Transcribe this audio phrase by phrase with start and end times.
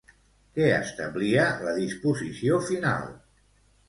[0.53, 3.05] Què establia la disposició final?